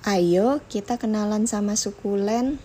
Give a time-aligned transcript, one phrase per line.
[0.00, 2.56] Ayo kita kenalan sama sukulen.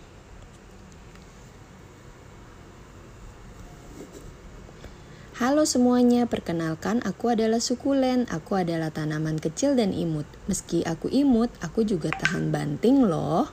[5.36, 8.24] Halo semuanya, perkenalkan aku adalah sukulen.
[8.32, 10.24] Aku adalah tanaman kecil dan imut.
[10.48, 13.52] Meski aku imut, aku juga tahan banting loh.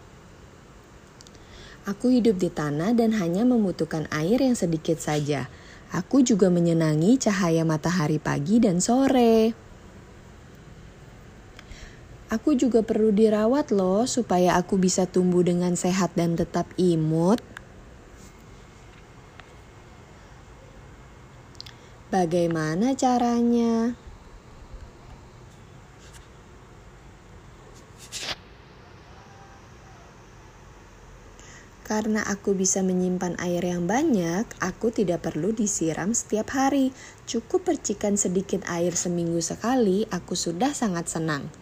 [1.83, 5.51] Aku hidup di tanah dan hanya membutuhkan air yang sedikit saja.
[5.91, 9.72] Aku juga menyenangi cahaya matahari pagi dan sore.
[12.33, 17.45] Aku juga perlu dirawat loh supaya aku bisa tumbuh dengan sehat dan tetap imut.
[22.09, 23.93] Bagaimana caranya?
[31.85, 36.97] Karena aku bisa menyimpan air yang banyak, aku tidak perlu disiram setiap hari.
[37.29, 41.62] Cukup percikan sedikit air seminggu sekali, aku sudah sangat senang.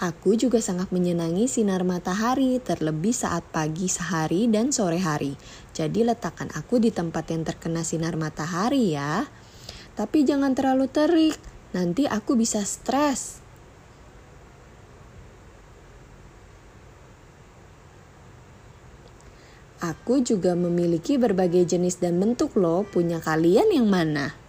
[0.00, 5.36] Aku juga sangat menyenangi sinar matahari, terlebih saat pagi sehari dan sore hari.
[5.76, 9.28] Jadi letakkan aku di tempat yang terkena sinar matahari ya.
[10.00, 11.36] Tapi jangan terlalu terik,
[11.76, 13.44] nanti aku bisa stres.
[19.84, 24.39] Aku juga memiliki berbagai jenis dan bentuk loh, punya kalian yang mana?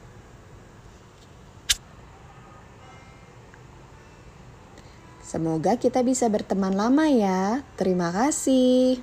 [5.32, 7.64] Semoga kita bisa berteman lama ya.
[7.80, 9.00] Terima kasih.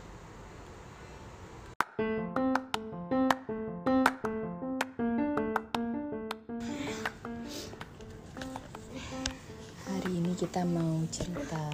[9.88, 11.64] Hari ini kita mau cerita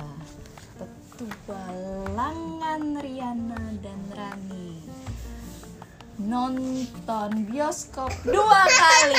[1.18, 4.86] petualangan Riana dan Rani
[6.22, 9.18] nonton bioskop dua kali.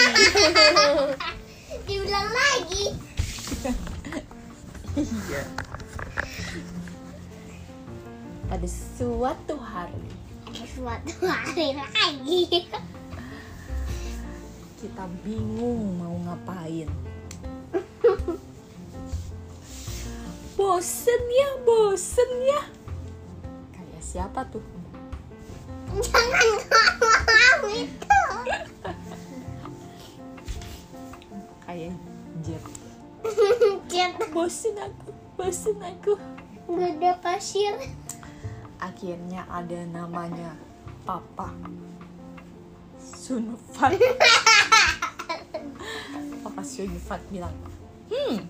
[1.91, 3.04] Diulang lagi.
[4.95, 5.43] Iya.
[8.47, 10.07] Pada suatu hari
[10.55, 12.63] Suatu hari lagi.
[14.79, 16.87] kita bingung mau ngapain.
[20.55, 22.61] Bosen ya, bosen ya.
[23.75, 24.63] Kayak siapa tuh?
[25.91, 28.19] Jangan ngomong itu.
[33.95, 36.19] Jangan Bosen aku, bosen aku.
[36.67, 37.71] gak ada pasir.
[38.75, 40.51] Akhirnya ada namanya
[41.07, 41.55] Papa
[42.99, 43.95] Sunfat.
[46.43, 47.55] Papa Sunfat bilang,
[48.11, 48.43] hmm,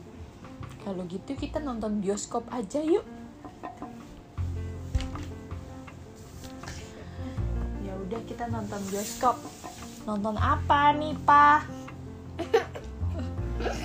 [0.81, 3.05] kalau gitu kita nonton bioskop aja yuk.
[7.85, 9.37] Ya udah kita nonton bioskop.
[10.09, 11.84] Nonton apa nih, Pak?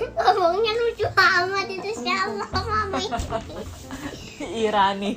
[0.00, 3.04] Ngomongnya lucu amat itu siapa mami?
[4.40, 5.12] Irani.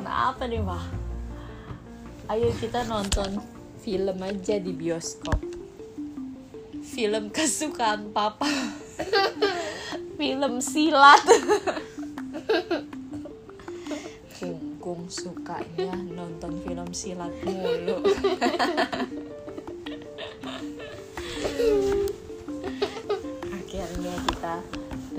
[0.00, 0.84] nonton apa nih, Pak?
[2.30, 3.42] Ayo kita nonton
[3.80, 5.40] film aja di bioskop.
[6.84, 8.48] Film kesukaan Papa.
[10.20, 11.24] film silat.
[14.40, 18.00] Kungkung sukanya nonton film silat mulu.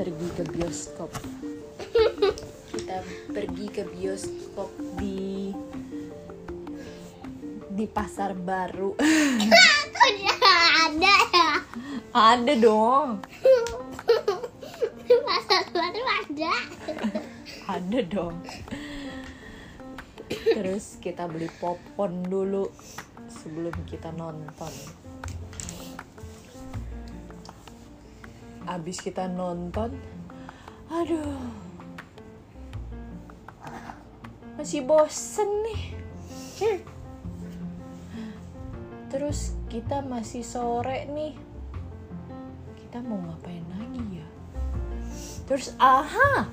[0.01, 1.13] Pergi ke bioskop
[2.73, 2.97] kita
[3.29, 5.53] pergi ke bioskop di
[7.69, 9.61] di pasar baru ada
[11.05, 11.49] ya?
[12.17, 13.21] ada dong
[15.21, 16.53] Pasar baru ada.
[17.69, 18.41] ada dong
[20.33, 22.73] terus kita beli popcorn dulu
[23.29, 24.73] sebelum kita nonton
[28.71, 29.91] abis kita nonton
[30.87, 31.61] aduh
[34.61, 35.81] masih bosen nih.
[39.09, 41.33] Terus kita masih sore nih.
[42.77, 44.27] Kita mau ngapain lagi ya?
[45.49, 46.45] Terus aha!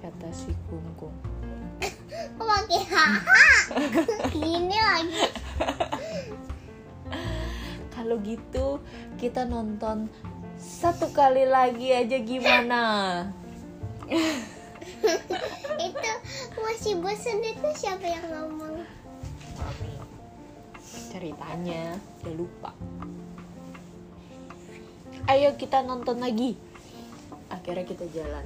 [0.00, 1.12] Kata si kungkung.
[2.40, 3.44] Kok pakai haha?
[4.32, 5.22] Gini lagi.
[8.02, 8.82] kalau gitu
[9.22, 10.10] kita nonton
[10.58, 12.82] satu kali lagi aja gimana?
[15.78, 16.12] Itu
[16.58, 18.82] masih bosan itu siapa yang ngomong?
[21.12, 22.70] ceritanya udah lupa.
[25.28, 26.56] Ayo kita nonton lagi.
[27.52, 28.42] Akhirnya kita jalan.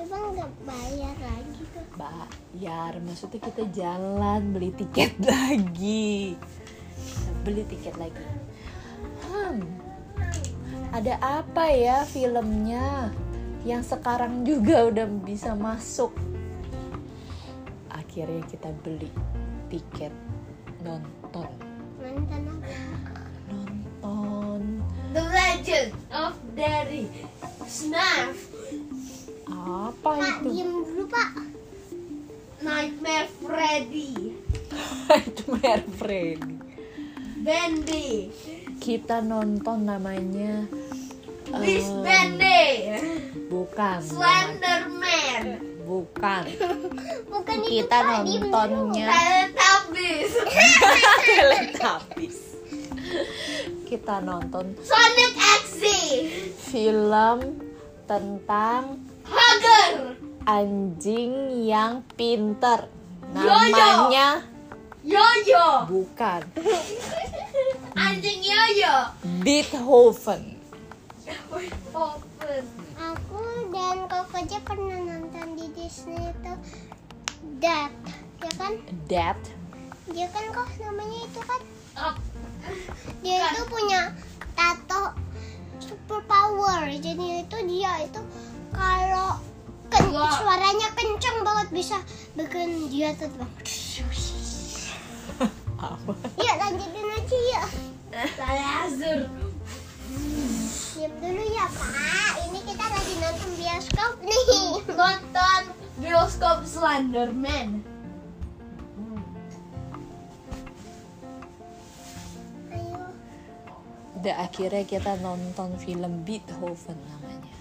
[0.00, 1.86] Emang nggak bayar lagi tuh?
[1.94, 6.40] bayar maksudnya kita jalan beli tiket lagi.
[7.44, 8.43] Beli tiket lagi
[9.44, 9.60] Hmm.
[10.94, 13.12] Ada apa ya filmnya
[13.66, 16.14] yang sekarang juga udah bisa masuk?
[17.90, 19.10] Akhirnya kita beli
[19.68, 20.14] tiket
[20.80, 21.50] nonton.
[21.98, 22.72] Nonton apa?
[23.50, 24.60] Nonton
[25.12, 27.10] The Legend of Daddy
[27.66, 28.38] Snarf
[29.50, 30.48] apa Pak, itu?
[30.50, 31.30] diem dulu pak.
[32.64, 34.12] Nightmare Freddy
[35.08, 36.52] Nightmare Freddy.
[37.44, 38.32] Bendy
[38.84, 40.68] Kita nonton namanya
[42.04, 42.68] Bendy.
[43.48, 43.96] bukan.
[44.04, 45.44] Slenderman.
[45.88, 46.44] Bukan.
[47.32, 48.12] Bukan itu kita dulu.
[48.12, 49.08] nontonnya.
[49.08, 50.32] Teletubbies.
[51.40, 52.38] Teletubbies.
[53.88, 55.64] Kita nonton Sonic X.
[56.68, 57.38] film
[58.04, 60.12] tentang Hugger.
[60.44, 61.32] anjing
[61.64, 62.84] yang pinter.
[63.32, 64.44] Namanya
[65.04, 66.40] Yoyo bukan
[67.94, 68.94] Anjing Yoyo
[69.40, 70.58] Beethoven
[71.94, 72.64] Open
[72.94, 76.52] Aku dan Koko aja pernah nonton di Disney itu
[77.58, 77.92] Dad,
[78.40, 78.72] ya kan?
[79.06, 79.38] That
[80.10, 81.60] Dia kan kok namanya itu kan?
[81.96, 82.16] Up
[83.22, 83.50] Dia Bukan.
[83.50, 84.00] itu punya
[84.52, 85.02] tato
[85.78, 86.88] super power.
[86.88, 88.20] Jadi itu dia itu
[88.72, 89.36] kalau
[89.88, 91.96] ken- suaranya kencang banget bisa
[92.34, 93.52] bikin dia tuh bang.
[95.78, 97.64] Apa Ya lanjutin aja ya.
[98.38, 99.20] Saya Azur
[101.04, 102.32] Diam dulu ya pak.
[102.48, 104.48] Ini kita lagi nonton bioskop nih.
[105.00, 105.62] Nonton
[106.00, 107.84] bioskop Slenderman
[112.72, 113.04] Ayo.
[114.16, 117.54] Udah akhirnya kita nonton film Beethoven namanya.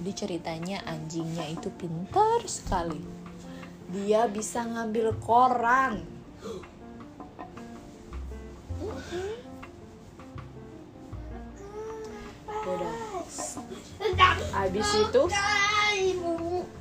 [0.00, 3.04] Jadi ceritanya anjingnya itu pintar sekali.
[3.92, 6.19] Dia bisa ngambil koran.
[12.60, 12.94] Udah.
[14.56, 15.22] Habis itu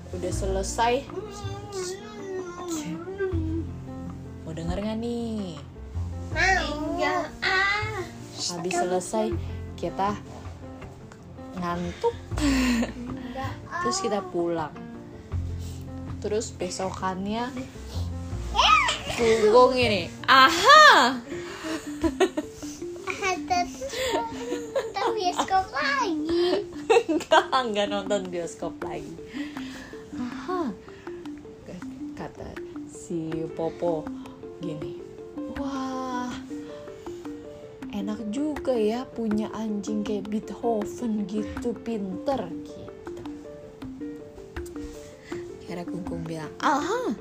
[0.09, 1.03] udah selesai.
[4.44, 5.59] Mau denger gak nih?
[8.50, 9.27] Habis selesai
[9.75, 10.15] kita
[11.59, 12.15] ngantuk.
[13.83, 14.73] Terus kita pulang.
[16.19, 17.47] Terus besokannya
[19.19, 20.07] punggung ini.
[20.31, 21.19] Aha!
[23.04, 23.60] Ada
[24.16, 26.63] nonton bioskop lagi.
[27.12, 29.13] enggak, enggak nonton bioskop lagi.
[30.16, 30.71] Aha.
[32.16, 32.51] Kata
[32.92, 34.04] si Popo
[34.60, 35.00] gini.
[35.56, 36.31] Wah,
[37.95, 43.24] enak juga ya punya anjing kayak Beethoven gitu, pinter gitu.
[45.63, 47.15] Kira Kungkung bilang, aha,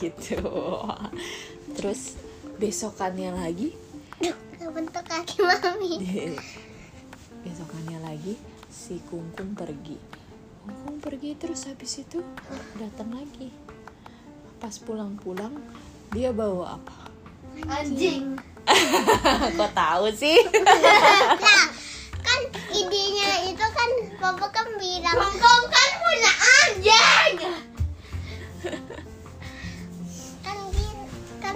[0.00, 0.40] gitu.
[1.76, 2.16] Terus
[2.56, 3.76] besokannya lagi?
[4.70, 5.98] Bentuk kaki mami.
[7.44, 8.38] besokannya lagi
[8.70, 9.98] si Kungkung pergi.
[10.62, 12.22] Kungkung pergi terus habis itu
[12.78, 13.50] datang lagi.
[14.62, 15.58] Pas pulang-pulang
[16.14, 17.10] dia bawa apa?
[17.66, 18.38] Anjing.
[19.58, 20.38] Kok tahu sih?
[20.54, 21.66] Nah,
[22.20, 25.34] kan idenya itu kan Papa kan bilang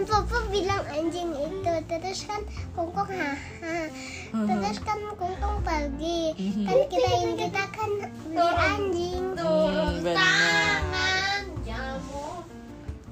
[0.05, 2.45] kan Papa bilang anjing itu terus kan
[2.77, 3.89] Kungkung haha
[4.37, 6.37] terus kan Kungkung pergi
[6.69, 7.91] kan kirain kita kan
[8.29, 12.45] beli anjing Turun tangan Jamu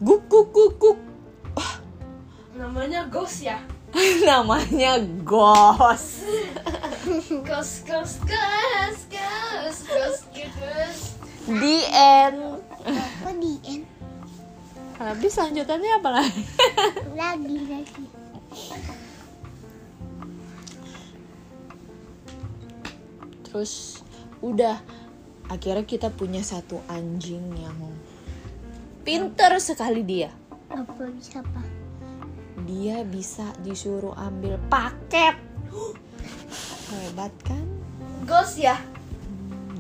[0.04, 0.72] guk guk guk.
[0.76, 0.99] Guk
[2.52, 3.56] Namanya Ghost ya?
[4.28, 6.28] Namanya Gos
[7.49, 11.04] Ghost, ghost, ghost, ghost, ghost, ghost.
[11.49, 12.62] The end.
[13.22, 13.62] Kok di
[15.04, 16.42] habis lanjutannya apa lagi?
[17.18, 18.04] Lagi lagi.
[23.49, 24.00] Terus
[24.40, 24.78] udah.
[25.50, 27.76] Akhirnya kita punya satu anjing yang
[29.04, 30.32] pinter sekali dia.
[30.73, 31.82] Apa bisa apa
[32.64, 35.37] dia bisa disuruh ambil paket.
[36.92, 37.64] Hebat kan?
[38.28, 38.78] Ghost ya?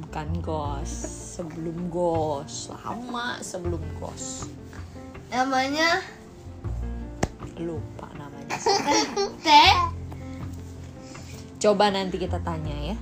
[0.02, 0.92] Bukan gos
[1.36, 4.44] sebelum gos lama sebelum gos
[5.32, 6.04] Namanya?
[7.56, 8.52] Lupa namanya.
[9.48, 9.72] Teh?
[11.56, 12.96] Coba nanti kita tanya ya.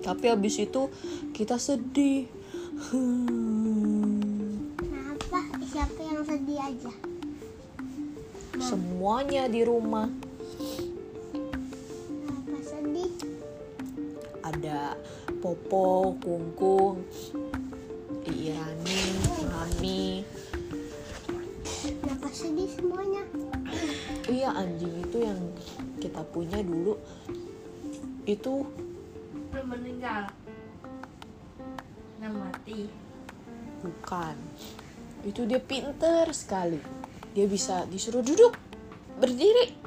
[0.00, 0.88] Tapi habis itu
[1.36, 2.32] kita sedih.
[2.88, 5.52] Hmm, kenapa?
[5.68, 6.92] Siapa yang sedih aja?
[8.56, 10.08] Semuanya di rumah
[15.46, 17.06] Popo, Kungkung,
[18.26, 19.02] irani,
[19.46, 20.26] Mami.
[22.02, 23.22] Kenapa sedih semuanya?
[24.26, 25.38] Iya anjing itu yang
[26.02, 26.98] kita punya dulu
[28.26, 28.66] itu
[29.62, 30.26] meninggal,
[32.18, 32.90] Nggak mati.
[33.86, 34.34] Bukan.
[35.22, 36.82] Itu dia pinter sekali.
[37.38, 38.58] Dia bisa disuruh duduk,
[39.22, 39.86] berdiri,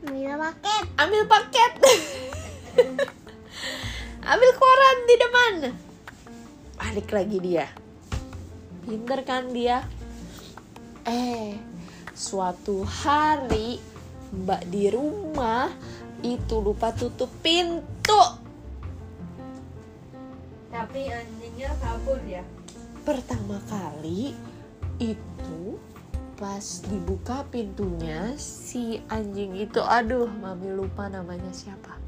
[0.00, 1.72] ambil paket ambil paket
[4.30, 5.52] ambil koran di depan
[6.78, 7.66] balik lagi dia
[8.86, 9.82] pinter kan dia
[11.02, 11.58] eh
[12.14, 13.82] suatu hari
[14.30, 15.66] mbak di rumah
[16.22, 18.22] itu lupa tutup pintu
[20.70, 22.46] Tapi anjingnya kabur ya.
[23.02, 24.30] pertama kali
[25.02, 25.74] itu
[26.38, 31.99] pas dibuka pintunya si anjing itu aduh mami lupa namanya siapa Apa?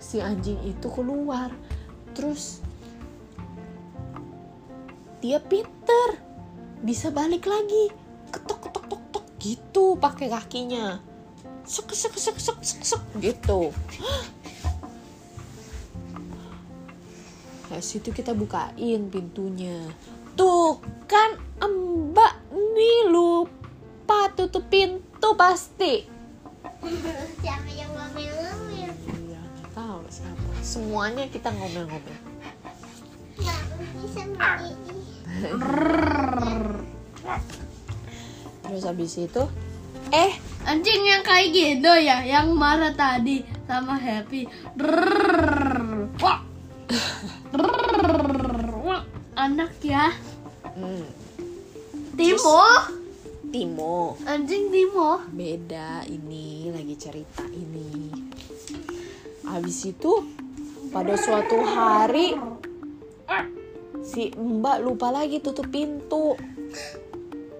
[0.00, 1.50] Si anjing itu keluar.
[2.14, 2.62] Terus
[5.20, 6.22] dia pinter.
[6.84, 7.90] Bisa balik lagi.
[8.30, 11.00] Ketok ketok tok tok gitu pakai kakinya.
[11.66, 13.72] Sek sek sek sek sek, sek gitu.
[17.66, 19.90] Nah, situ kita bukain pintunya.
[20.38, 20.78] Tuh
[21.10, 21.34] kan
[22.16, 26.06] Mbak nih lupa tutup pintu pasti.
[27.42, 27.95] Siapa yang
[30.66, 32.18] Semuanya kita ngomel-ngomel.
[38.66, 39.42] Terus habis itu,
[40.10, 40.34] eh
[40.66, 44.50] Anjing yang kayak gitu ya, yang marah tadi sama Happy.
[46.18, 46.42] Wah.
[49.38, 50.10] Anak ya.
[50.74, 51.06] hmm,
[52.18, 52.66] Timo.
[53.46, 55.22] Timo Anjing Timo.
[55.30, 58.10] beda ini lagi cerita ini.
[59.46, 60.10] Habis itu
[60.96, 62.32] pada suatu hari
[64.00, 66.32] si Mbak lupa lagi tutup pintu.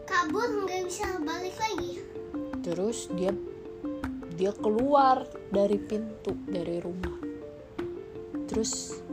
[0.09, 2.00] Kabur nggak bisa balik lagi.
[2.64, 3.37] terus dia
[4.40, 7.21] dia keluar dari pintu dari rumah
[8.49, 9.05] terus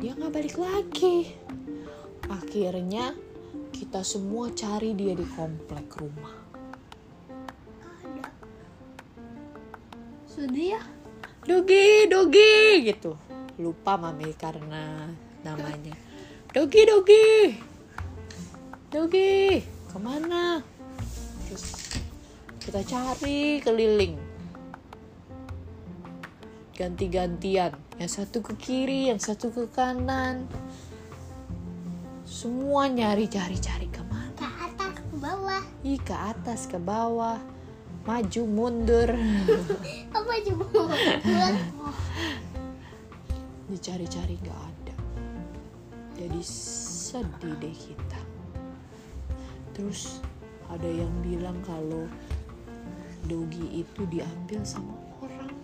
[0.00, 1.36] dia nggak balik lagi
[2.32, 3.12] akhirnya
[3.68, 6.32] kita semua cari dia di komplek rumah.
[10.24, 10.95] Sedih ya.
[11.46, 13.14] Dogi dogi gitu.
[13.62, 15.06] Lupa mami karena
[15.46, 15.94] namanya.
[16.50, 17.54] Dogi dogi
[18.90, 20.58] dogi ke mana?
[21.46, 21.66] Terus
[22.58, 24.18] kita cari keliling.
[26.74, 27.72] Ganti-gantian.
[27.96, 30.44] Yang satu ke kiri yang satu ke kanan.
[32.26, 34.34] Semua nyari cari cari ke mana?
[34.34, 35.62] Ke atas, ke bawah.
[35.86, 37.38] Ih ke atas ke bawah.
[38.04, 39.10] Maju mundur
[40.26, 41.54] Buat
[43.66, 44.94] dicari-cari nggak ada.
[46.18, 48.20] Jadi sedih deh kita.
[49.74, 50.22] Terus
[50.70, 52.06] ada yang bilang kalau
[53.26, 55.54] dogi itu diambil sama orang.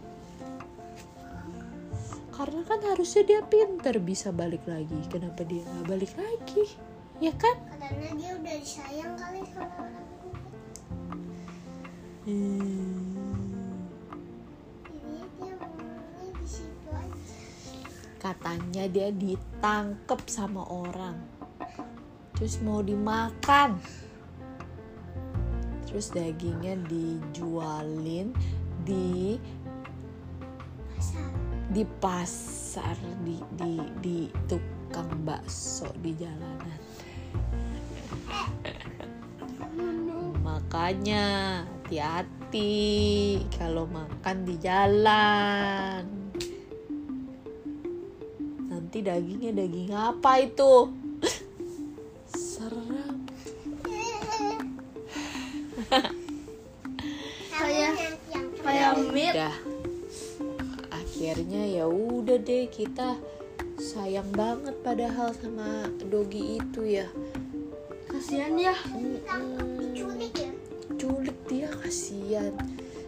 [2.34, 4.98] Karena kan harusnya dia pinter bisa balik lagi.
[5.08, 6.64] Kenapa dia nggak balik lagi?
[7.22, 7.54] Ya kan?
[7.70, 10.06] Karena dia udah disayang kali sama orang.
[12.22, 12.91] Hmm,
[18.22, 21.18] katanya dia ditangkep sama orang.
[22.38, 23.82] Terus mau dimakan.
[25.90, 28.30] Terus dagingnya dijualin
[28.86, 29.42] di
[30.94, 31.34] Pasar.
[31.72, 36.78] di pasar di di di tukang bakso di jalanan.
[40.46, 41.26] Makanya
[41.66, 42.70] hati-hati
[43.58, 46.21] kalau makan di jalan
[48.92, 50.92] nanti dagingnya daging apa itu?
[52.28, 53.24] Serem.
[57.56, 58.20] Kayak-
[58.60, 59.54] Kayak udah.
[60.92, 63.16] Akhirnya ya udah deh kita
[63.80, 67.08] sayang banget padahal sama dogi itu ya.
[68.12, 68.76] Kasihan ya.
[69.80, 70.52] diculik ya.
[71.00, 72.52] culik dia kasihan.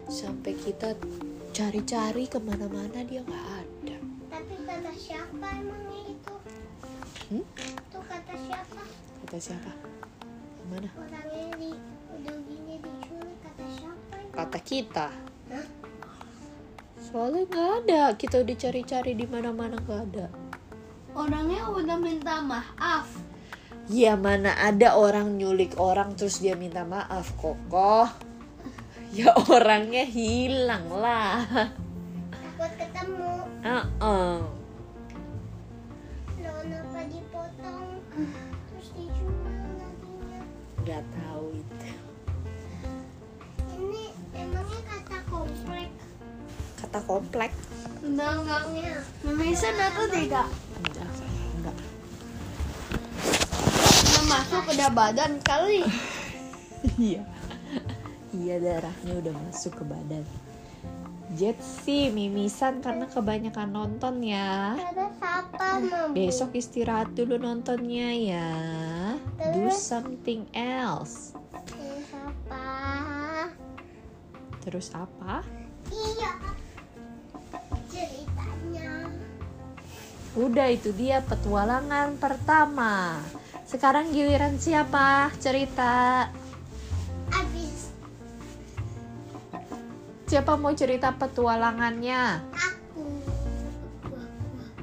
[0.09, 0.97] Sampai kita
[1.53, 3.54] cari-cari ke mana-mana dia nggak
[7.25, 7.41] Hmm?
[7.57, 8.81] Itu kata siapa?
[9.25, 9.71] kata siapa
[10.69, 11.69] mana Orangnya di
[12.13, 14.15] udah gini diculik kata siapa?
[14.33, 15.07] kata kita
[15.49, 15.65] Hah?
[17.01, 20.27] soalnya nggak ada kita udah cari-cari di mana-mana nggak ada
[21.15, 23.07] Orangnya udah minta maaf.
[23.87, 28.09] ya mana ada orang nyulik orang terus dia minta maaf kokoh
[29.13, 31.45] ya orangnya hilang lah
[32.55, 33.31] Takut ketemu.
[33.63, 34.35] Heeh.
[34.39, 34.54] Loh,
[47.15, 47.51] komplek.
[48.03, 48.67] Enggak,
[49.23, 50.47] Memisan atau tidak?
[50.83, 51.09] Enggak,
[51.55, 51.75] enggak.
[54.03, 55.81] Udah masuk udah badan kali.
[57.01, 57.25] Iya.
[58.29, 60.21] Iya darahnya udah masuk ke badan.
[61.33, 64.77] Jet sih mimisan karena kebanyakan nonton ya.
[66.13, 68.49] Besok istirahat dulu nontonnya ya.
[69.49, 71.33] Do something else.
[71.65, 72.69] Terus apa?
[74.61, 75.41] Terus apa?
[75.89, 76.44] Iya.
[80.35, 83.23] Udah itu dia petualangan pertama.
[83.63, 86.27] Sekarang giliran siapa cerita?
[87.31, 87.95] Abis
[90.27, 92.43] Siapa mau cerita petualangannya?
[92.51, 93.05] aku.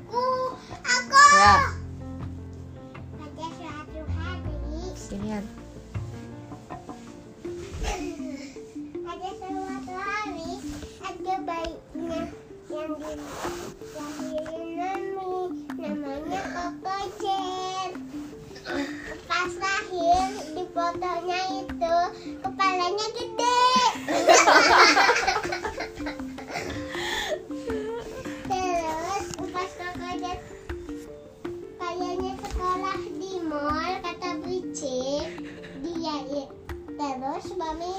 [0.08, 0.24] Aku.
[0.80, 1.20] Aku.
[1.36, 1.71] Ya,
[20.92, 21.96] fotonya itu
[22.44, 23.64] kepalanya gede.
[28.44, 30.32] Terus pas Jen
[31.80, 35.28] kayaknya sekolah di mall kata Bricik
[35.80, 36.16] dia
[37.00, 37.96] terus Mami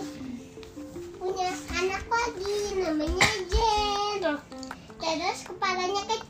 [1.17, 4.21] punya anak lagi namanya Jen
[5.01, 6.23] terus kepalanya kecil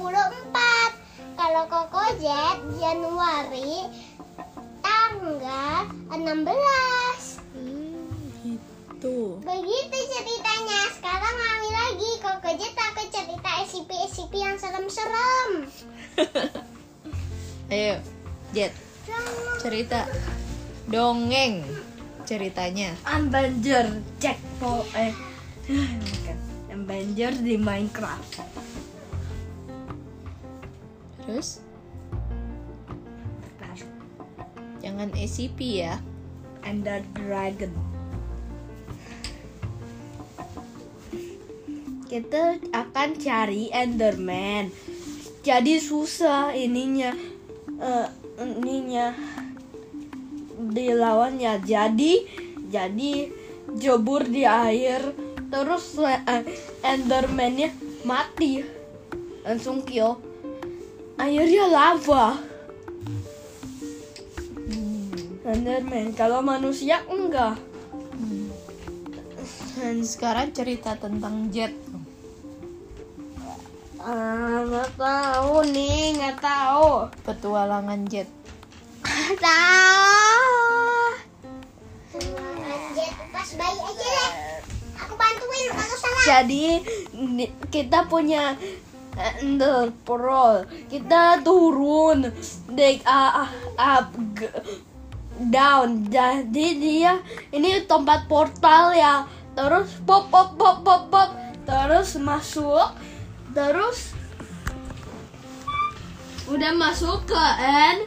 [0.00, 3.84] 24 kalau Koko Jet Januari
[4.80, 8.08] tanggal 16 Hmm,
[8.40, 9.36] gitu.
[9.44, 10.80] begitu ceritanya.
[10.96, 12.10] Sekarang Mami lagi.
[12.18, 15.50] Koko Jet aku cerita SCP-SCP yang serem-serem.
[17.72, 18.00] Ayo,
[18.50, 18.72] Jet,
[19.60, 20.08] cerita.
[20.86, 21.62] Dongeng.
[22.24, 22.94] Ceritanya.
[23.06, 25.14] Avenger Jackpot eh.
[26.74, 28.59] Avenger di Minecraft.
[31.30, 31.62] Terus
[34.82, 36.02] jangan SCP ya.
[36.66, 37.70] Ender Dragon.
[42.10, 44.74] Kita akan cari Enderman.
[45.46, 47.14] Jadi susah ininya
[47.78, 48.08] eh,
[48.42, 49.14] ininya
[50.58, 51.62] dilawannya.
[51.62, 52.26] Jadi
[52.66, 53.30] jadi
[53.78, 55.14] jebur di air
[55.48, 56.42] terus eh,
[56.82, 57.70] Enderman-nya
[58.02, 58.66] mati.
[59.46, 60.29] Langsung kill.
[61.20, 62.40] Akhirnya lava.
[65.44, 66.16] Enderman.
[66.16, 67.60] Kalau manusia enggak.
[69.76, 71.76] Dan sekarang cerita tentang Jet.
[74.00, 77.12] Ah, nggak tahu nih, nggak tahu.
[77.28, 78.28] Petualangan Jet.
[79.36, 80.56] Tahu.
[82.96, 84.32] Jet pas bayi aja deh
[84.98, 86.64] aku bantuin kalau salah Jadi
[87.70, 88.58] kita punya
[89.16, 90.66] Ender Pearl.
[90.86, 92.30] Kita turun
[92.70, 94.12] dek ah, up
[95.50, 96.06] down.
[96.06, 97.18] Jadi dia
[97.50, 99.24] ini tempat portal ya.
[99.56, 101.30] Terus pop pop pop pop pop.
[101.66, 102.94] Terus masuk.
[103.50, 104.14] Terus
[106.50, 108.00] udah masuk ke end.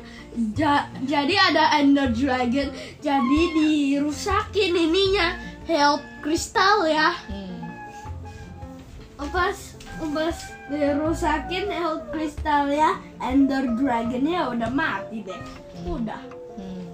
[0.58, 2.74] Ja- jadi ada Ender Dragon.
[3.00, 5.38] Jadi dirusakin ininya
[5.70, 7.14] health crystal ya.
[7.30, 7.53] Hmm.
[9.26, 9.58] Pas
[10.04, 15.42] pas dirusakin health crystal ya Ender Dragonnya udah mati deh
[15.84, 16.20] udah
[16.54, 16.86] Hmm.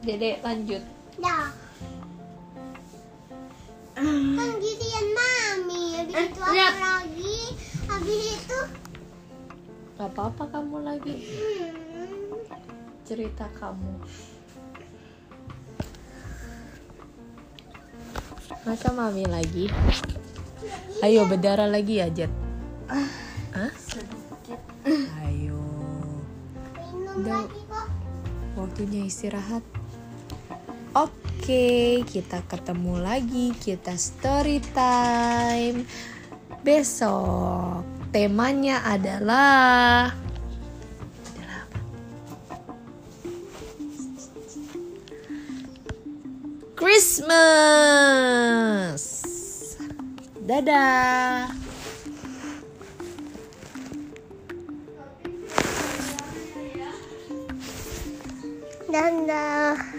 [0.00, 0.82] Dede lanjut.
[1.16, 1.48] dah
[4.32, 6.74] kan giliran mami habis Eh, itu lihat.
[6.76, 7.36] lagi
[7.86, 8.60] habis itu
[9.94, 12.42] Gak apa-apa kamu lagi hmm,
[13.04, 13.92] cerita kamu.
[18.62, 19.70] Masa mami lagi?
[21.02, 22.30] Ayo berdarah lagi ya Jet.
[22.88, 23.72] Hah?
[25.26, 25.60] Ayo.
[27.18, 27.44] Udah.
[28.54, 29.64] Waktunya istirahat.
[30.92, 33.50] Oke, kita ketemu lagi.
[33.56, 35.88] Kita story time
[36.62, 37.82] besok.
[38.12, 40.12] Temanya adalah
[41.32, 41.80] adalah apa?
[46.78, 48.22] Christmas.
[50.52, 51.48] Dadah.
[58.92, 59.91] Dadah.